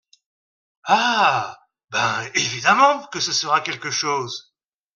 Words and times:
Ah! 0.87 1.59
ben, 1.91 2.27
évidemment 2.33 3.05
que 3.09 3.19
ce 3.19 3.31
sera 3.31 3.61
quelque 3.61 3.91
chose! 3.91 4.51